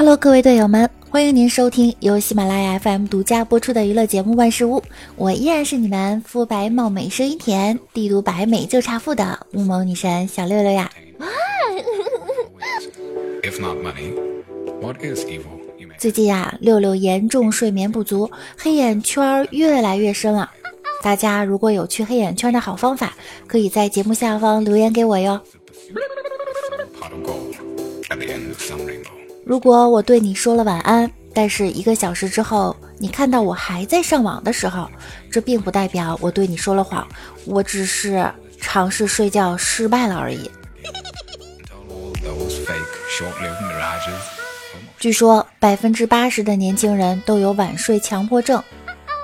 [0.00, 4.80] Hello，各位队友们，欢迎您收听由喜马拉雅 FM 独家播出的娱乐节目《万事屋》，
[5.14, 10.90] 我依然是你们肤白貌美、声音甜、帝都白美就差富的乌蒙女神小六六呀！
[15.98, 20.50] 最近呀，六六严重睡眠不足，黑眼圈越来越深了。
[21.02, 23.12] 大家如果有去黑眼圈的好方法，
[23.46, 25.38] 可以在节目下方留言给我哟。
[29.50, 34.88] 如果我对你说了晚安，但是一个小时之后你看到我还在上网的时候，
[35.28, 37.04] 这并不代表我对你说了谎，
[37.46, 38.24] 我只是
[38.60, 40.48] 尝试睡觉失败了而已。
[45.00, 48.62] 据说百分之八十的年轻人都有晚睡强迫症，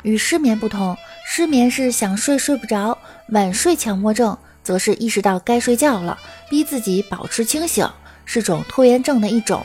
[0.02, 6.18] 与失眠不同，失眠是想睡睡不着，晚睡强迫症则是意识到该睡觉了，
[6.50, 7.88] 逼自己保持清醒，
[8.24, 9.64] 是种拖延症的一种。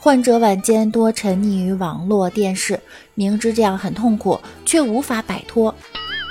[0.00, 2.78] 患者晚间多沉溺于网络、电视，
[3.14, 5.74] 明知这样很痛苦，却无法摆脱。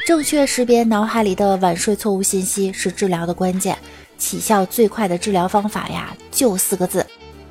[0.06, 3.78] 正确识别脑海里的晚睡错误信息是治疗的关键。
[4.18, 7.06] 起效最快的治疗方法呀，就四个字：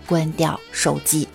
[0.06, 1.28] 关掉手机。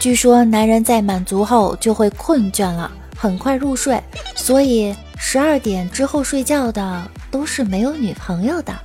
[0.00, 4.02] 据说男人在满足后就会困倦了，很快入睡，
[4.34, 8.76] 所以十二点之后睡觉的都是没有女朋友的。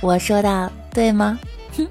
[0.00, 1.38] 我说的对吗？
[1.76, 1.86] 哼。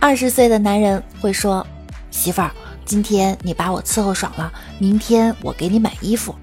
[0.00, 1.66] 二十岁的男人会说
[2.10, 2.50] ：“媳妇儿，
[2.84, 6.34] 今天你把我伺候爽了，明天我给你买衣服。”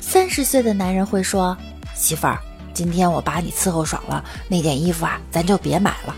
[0.00, 1.56] 三十岁的男人会说
[1.94, 2.38] ：“媳妇儿，
[2.72, 6.16] 今天我把你伺候爽了，那件衣服啊，咱就别买了。”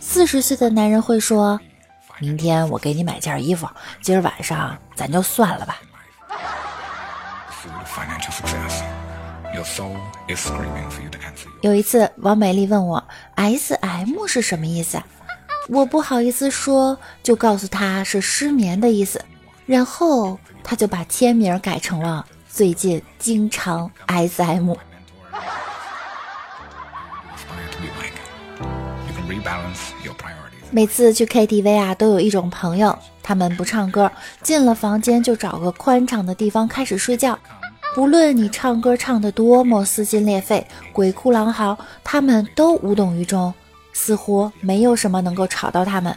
[0.00, 1.60] 四十岁的男人会说
[2.18, 3.68] ：“明天我给你买件衣服，
[4.02, 5.80] 今儿晚上咱就算了吧。”
[11.62, 13.02] 有一次，王美丽问我
[13.36, 15.00] “S M” 是什么意思，
[15.68, 19.24] 我不好意思说，就告诉她是失眠的意思，
[19.66, 24.74] 然后她就把签名改成了“最近经常 S M”。
[30.74, 34.10] 每次去 KTV 啊，都有一种朋友，他们不唱歌，
[34.42, 37.38] 进了房间就找个宽敞的地方开始睡觉。
[37.94, 43.54] 不论你唱歌唱得多么撕心裂肺、鬼哭狼嚎，他们都无动于衷，
[43.92, 46.12] 似乎没有什么能够吵到他们。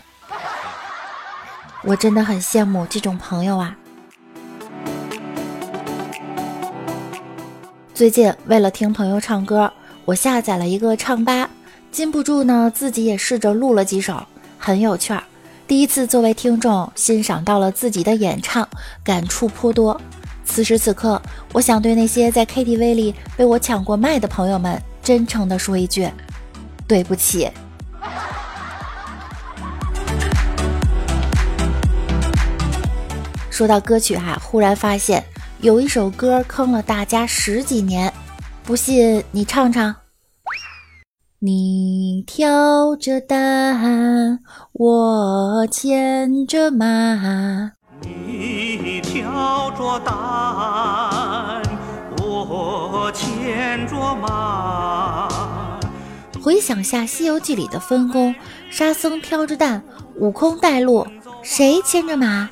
[1.84, 3.78] 我真的很羡慕这种朋友啊！
[7.94, 9.72] 最近为了听朋友唱歌，
[10.03, 11.47] 我下载了一个唱吧，
[11.91, 14.25] 禁不住呢，自己也试着录了几首，
[14.57, 15.22] 很有趣儿。
[15.68, 18.68] 第一次作为听众欣赏到了自己的演唱，
[19.03, 20.00] 感触颇多。
[20.45, 26.09] 此时此刻，我想对那些在 KTV 里被我抢过麦的朋友们，真诚地说一句：
[26.88, 27.51] 对不起。
[33.51, 35.22] 说到歌曲哈，忽然发现
[35.59, 38.13] 有一首歌坑了大家十几年，
[38.63, 39.94] 不信你唱唱。
[41.39, 44.39] 你挑着担，
[44.73, 47.73] 我牵着马。
[48.01, 51.61] 你挑着担，
[52.23, 55.29] 我牵着马。
[56.41, 58.33] 回想下《西游记》里的分工，
[58.71, 59.83] 沙僧挑着担，
[60.15, 61.05] 悟空带路，
[61.43, 62.49] 谁牵着马？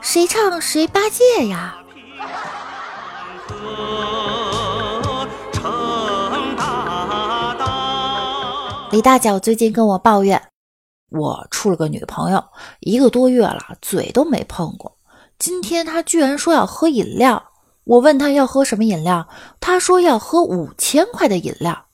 [0.00, 1.76] 谁唱谁八戒呀？
[8.90, 10.42] 李大脚最近跟我抱怨。
[11.10, 12.42] 我处了个女朋友
[12.80, 14.96] 一个多月了，嘴都没碰过。
[15.38, 17.50] 今天他居然说要喝饮料，
[17.84, 19.28] 我问他要喝什么饮料，
[19.60, 21.86] 他说要喝五千块的饮料。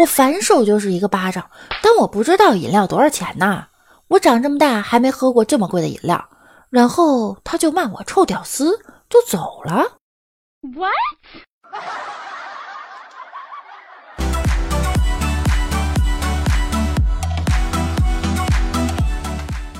[0.00, 1.48] 我反手就是一个巴掌，
[1.82, 3.66] 但我不知道饮料多少钱呢。
[4.08, 6.28] 我长这么大还没喝过这么贵的饮料。
[6.68, 9.96] 然后他就骂我臭屌丝，就走了。
[10.60, 10.92] What？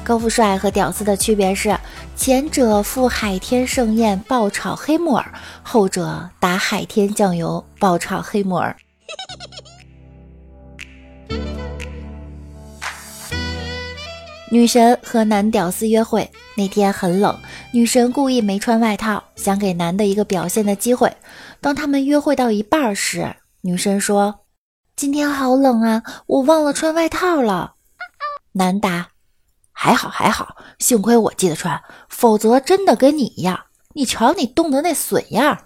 [0.04, 1.74] 高富帅和屌丝的区别是，
[2.14, 8.76] 前者赴海天盛宴爆炒黑木耳，后者打海天酱油爆炒黑木耳。
[14.50, 17.36] 女神和男屌丝约会那天很冷，
[17.72, 21.10] 女神故意没穿外套，想给男的一个表现的机会。
[21.62, 24.40] 当他们约会到一半时，女神说
[24.94, 27.76] ：“今天好冷啊，我忘了穿外套了。”
[28.52, 29.13] 男答。
[29.76, 33.66] 还好还好，幸亏我记得穿，否则真的跟你一样。
[33.92, 35.58] 你瞧你冻的那损样。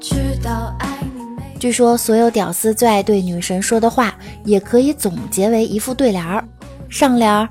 [0.00, 4.14] 知道爱你没据说所有屌丝最爱对女神说的话，
[4.44, 6.42] 也可以总结为一副对联儿。
[6.88, 7.48] 上联儿，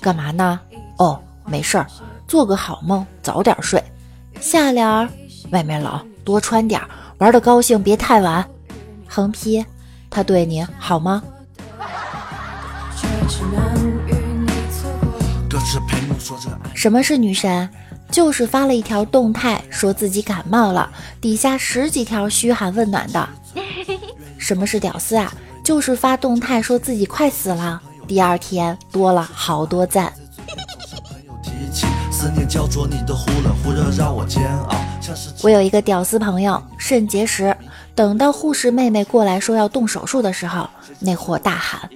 [0.00, 0.60] 干嘛呢？
[0.98, 1.86] 哦，没事儿，
[2.26, 3.82] 做个好梦，早点睡。
[4.40, 5.08] 下联儿，
[5.50, 6.88] 外面冷，多穿点儿，
[7.18, 8.44] 玩的高兴别太晚。
[9.08, 9.64] 横批，
[10.10, 11.22] 他对你好吗？
[16.74, 17.68] 什么是女神？
[18.10, 20.88] 就是发了一条动态，说自己感冒了，
[21.20, 23.28] 底下十几条嘘寒问暖的。
[24.38, 25.32] 什么是屌丝啊？
[25.64, 30.12] 就是发动态说自己快死了，第二天多了好多赞。
[32.24, 34.74] 思念叫做你的忽冷忽热，让我煎熬。
[35.42, 37.54] 我有一个屌丝朋友，肾结石，
[37.94, 40.66] 等到护士妹妹过来说要动手术的时候，
[41.00, 41.90] 那货大喊：“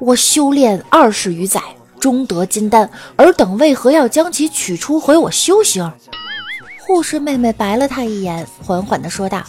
[0.00, 1.60] 我修炼二十余载。”
[2.00, 5.92] 终得金丹，尔等为何要将其取出毁我修行？
[6.86, 9.44] 护士妹妹白了他一眼，缓缓地说道：“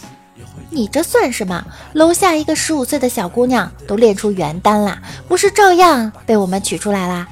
[0.68, 1.64] 你这算什么？
[1.94, 7.26] 楼下一个十五岁的小姑娘都练出元丹了，不是照样被我们取出来啦？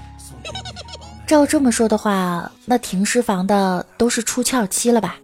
[1.29, 5.17] 照这么说的话，那停尸房的都是出窍期了吧？”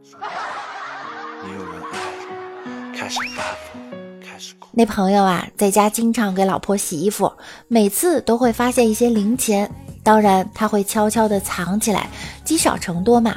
[4.71, 7.33] 那朋友啊，在家经常给老婆洗衣服，
[7.69, 9.71] 每次都会发现一些零钱。
[10.03, 12.11] 当然，他会悄悄地藏起来，
[12.45, 13.37] 积少成多嘛。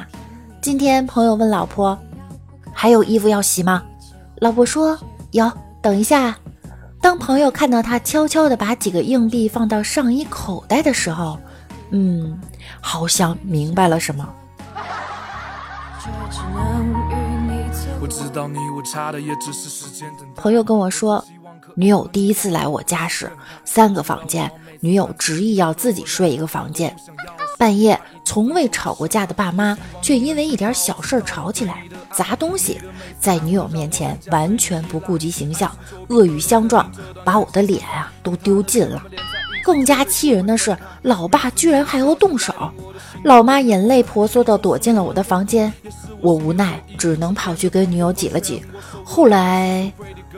[0.60, 1.98] 今天朋友问老婆
[2.74, 3.82] ：“还有衣服要洗吗？”
[4.40, 4.98] 老婆说
[5.32, 5.50] ：“有，
[5.80, 6.36] 等一下。”
[7.00, 11.38] 当朋友看到他悄悄地把几个硬币放到上衣口袋的时候，
[11.90, 12.40] 嗯，
[12.80, 14.28] 好像明白了什么。
[20.36, 21.24] 朋友跟我说，
[21.74, 23.30] 女友第一次来我家时，
[23.64, 24.50] 三个房间。
[24.80, 26.94] 女友执意要自己睡一个房间，
[27.58, 31.82] 半夜从未吵过架的爸妈，却因为一点小事吵起来，
[32.12, 32.80] 砸东西，
[33.18, 35.76] 在女友面前完全不顾及形象，
[36.10, 36.88] 恶语相撞，
[37.24, 39.02] 把我的脸啊都丢尽了。
[39.62, 42.52] 更加气人的是，老爸居然还要动手，
[43.24, 45.72] 老妈眼泪婆娑的躲进了我的房间，
[46.20, 48.62] 我无奈只能跑去跟女友挤了挤。
[49.04, 49.92] 后来，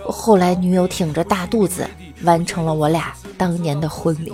[0.04, 1.86] 后来女友挺着大肚子。
[2.22, 4.30] 完成了我俩当年的婚礼。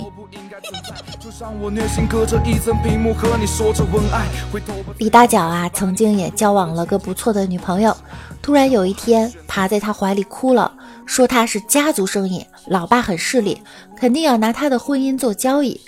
[4.99, 7.97] 李大脚啊，曾经也交往了个不错的女朋友，
[8.43, 10.73] 突然有一天趴在他怀里哭了，
[11.07, 13.63] 说他是家族生意，老爸很势利，
[13.97, 15.81] 肯定要拿他的婚姻做交易。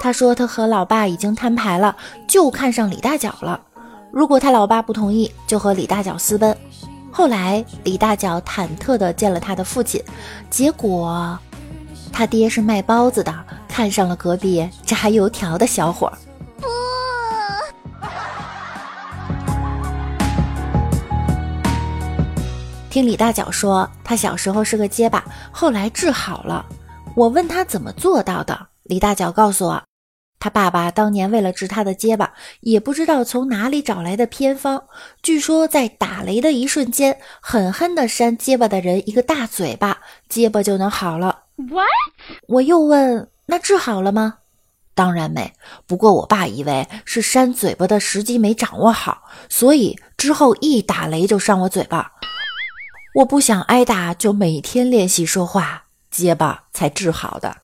[0.00, 1.96] 他说他和老爸已经摊牌了，
[2.28, 3.60] 就看上李大脚了。
[4.12, 6.56] 如果他老爸不同意，就和李大脚私奔。
[7.10, 10.02] 后来李大脚忐忑地见了他的父亲，
[10.50, 11.38] 结果。
[12.12, 13.34] 他爹是卖包子的，
[13.68, 16.06] 看上了隔壁炸油条的小伙。
[16.06, 16.16] 儿，
[22.96, 25.22] 听李大脚说，他小时候是个结巴，
[25.52, 26.64] 后来治好了。
[27.14, 29.82] 我问他怎么做到的，李大脚告诉我，
[30.40, 34.82] 他爸爸当年为了治他的结巴，也不知道从哪里找来的偏方，
[35.20, 39.98] 据说在打雷的一瞬间，狠狠地扇结巴的人一个大嘴巴，
[40.30, 41.40] 结巴就能好了。
[41.56, 41.86] What？
[42.48, 44.38] 我又问，那治好了吗？
[44.94, 45.52] 当然没。
[45.86, 52.12] 不过我爸以为是扇嘴巴的时机没掌握好，所以之后一打雷就扇我嘴巴。
[53.16, 57.62] 我不想挨打，就每天练习说话，结巴才治好的。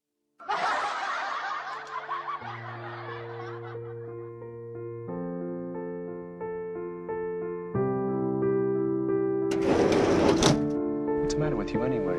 [11.21, 12.17] What's the matter with you anyway?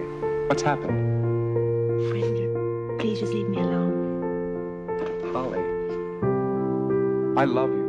[0.47, 0.93] What's happened?
[2.99, 3.89] Please just leave me alone.
[5.33, 5.57] Holly,
[7.35, 7.82] I love you.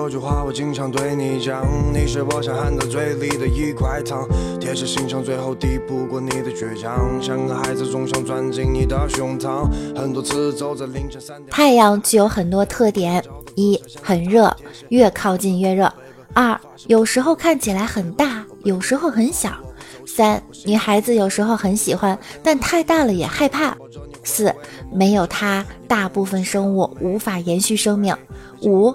[0.00, 1.62] 嗯，这句话我经常对你讲。
[1.92, 4.26] 你是我想含在嘴里的一块糖，
[4.58, 9.68] 铁石心肠最后抵不过你的倔强，像个孩子总想钻进你的胸膛。
[9.94, 11.50] 很多次走在凌晨三点。
[11.50, 13.22] 太阳具有很多特点：
[13.54, 14.54] 一，很热，
[14.88, 15.86] 越靠近越热；
[16.32, 19.50] 二，有时候看起来很大，有时候很小。
[20.06, 23.76] 三女孩子有时候很喜欢，但太大了也害怕。
[24.24, 24.52] 四
[24.92, 28.14] 没有它，大部分生物无法延续生命。
[28.62, 28.94] 五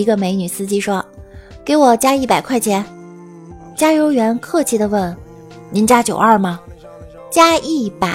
[0.00, 1.04] 一个美女司机说
[1.62, 2.82] ：“给我加一百块钱。
[3.76, 5.14] 加油员客气地问
[5.70, 6.58] ：“您加九二吗？”
[7.30, 8.08] 加一百。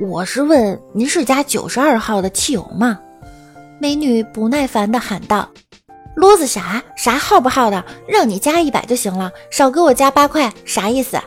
[0.00, 3.00] 我是问您是加九十二号的汽油吗？
[3.80, 5.48] 美女不耐烦地喊道
[6.14, 6.80] ：“啰子啥？
[6.96, 7.84] 啥号不号的？
[8.06, 11.20] 让你加一百就行了，少给我加八块，啥意思？”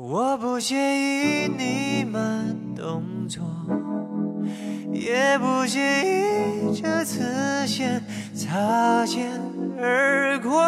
[0.00, 3.42] 我不介意你慢动作，
[4.92, 8.00] 也不介意这次先
[8.32, 9.28] 擦肩
[9.76, 10.62] 而过。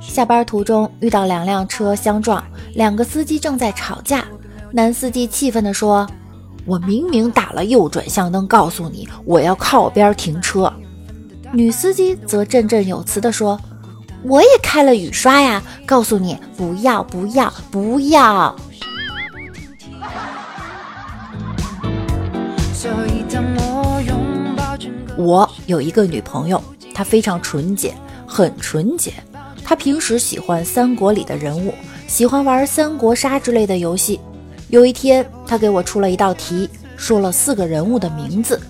[0.00, 4.24] 下班途中遇到两辆车相撞，两个司机正在吵架。
[4.72, 6.08] 男司机气愤地说
[6.64, 10.72] ：“我明明打了右转向灯，告诉你我要靠边停车。”
[11.52, 13.60] 女司机则振振有词地说。
[14.22, 18.54] 我也开了雨刷呀，告诉你不要不要不要。
[25.16, 26.62] 我有一个女朋友，
[26.94, 27.94] 她非常纯洁，
[28.26, 29.12] 很纯洁。
[29.64, 31.72] 她平时喜欢三国里的人物，
[32.06, 34.20] 喜欢玩三国杀之类的游戏。
[34.68, 38.60] 有一天，她给我出了一道题，说了四个人物的名字，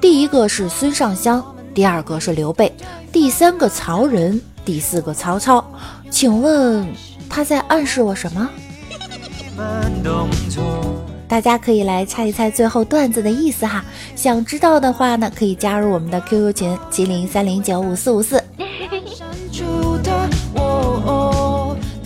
[0.00, 1.44] 第一个是孙尚香，
[1.74, 2.72] 第二个是刘备，
[3.10, 4.40] 第三个曹仁。
[4.64, 5.64] 第四个曹操，
[6.10, 6.86] 请问
[7.28, 8.48] 他在暗示我什么？
[11.28, 13.84] 大家可以来猜一猜最后段子的意思哈。
[14.14, 18.42] 想知道的话呢，可以加入我们的 QQ 群七零三零九五四五四。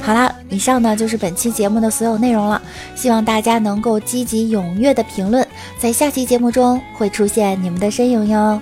[0.01, 2.63] 好啦，以上呢就是本期节目的所有内容了。
[2.95, 5.47] 希望大家能够积极踊跃的评论，
[5.79, 8.61] 在下期节目中会出现你们的身影哟。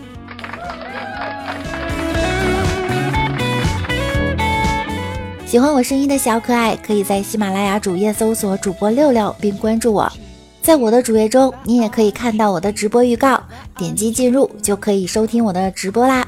[5.55, 10.13] 喜欢我声音的小可爱，可以在喜马拉雅主页搜索主播六六，并关注我。
[10.61, 13.41] 在我的主页中，你也可以看到我的直播预告，
[13.79, 16.27] 点击进入就可以收听我的直播啦。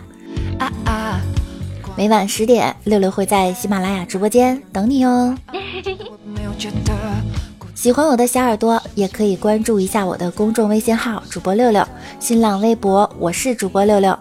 [0.61, 1.21] 啊啊
[1.97, 5.37] 每晚十点，六六会在喜马拉雅直播间等你哦。
[7.75, 11.85] 喜欢我的小耳朵，也可以关注一下我的公众微信号主播六六，
[12.21, 14.17] 新浪微博我是主播六六。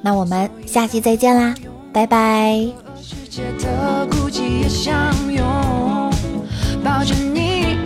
[0.00, 1.52] 那我们下期再见啦，
[1.92, 2.91] 拜拜。
[3.32, 4.92] 界的孤寂也相
[5.32, 5.42] 拥，
[6.84, 7.78] 抱着你。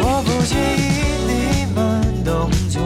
[0.00, 0.80] 我不介意
[1.28, 1.30] 你
[1.74, 2.80] 们动作，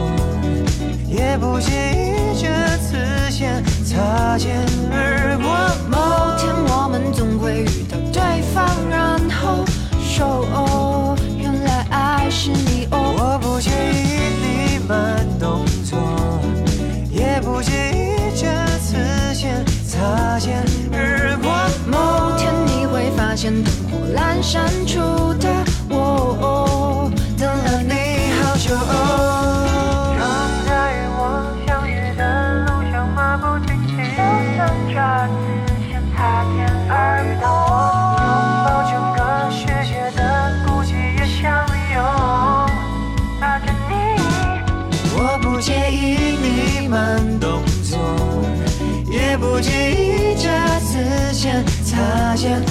[1.07, 5.47] 也不介意这次先擦肩而过。
[5.89, 5.97] 某
[6.37, 9.63] 天我们总会遇到对方，然后
[23.47, 24.99] 灯火阑珊处
[25.35, 25.47] 的
[25.89, 27.93] 我，等了你
[28.41, 28.75] 好久。
[30.17, 30.21] 让
[30.67, 32.21] 在我相遇的
[32.65, 34.19] 路上马不停蹄，就
[34.51, 34.59] 算
[34.91, 34.99] 这
[35.31, 35.39] 次
[35.87, 36.91] 先擦肩而
[37.39, 37.47] 过，
[38.19, 38.27] 拥
[38.65, 39.17] 抱整个
[39.49, 40.19] 世界的
[40.65, 41.47] 孤寂也相
[41.95, 41.97] 拥，
[43.39, 43.89] 抱着你。
[45.15, 45.95] 我不介意
[46.35, 46.99] 你慢
[47.39, 47.97] 动作，
[49.09, 50.45] 也不介意这
[50.81, 51.63] 次先。
[51.87, 52.61] 擦肩。